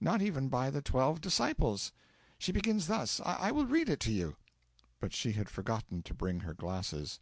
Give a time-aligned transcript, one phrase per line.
[0.00, 1.92] Not even by the twelve Disciples.
[2.36, 4.34] She begins thus I will read it to you.'
[4.98, 7.20] But she had forgotten to bring her glasses.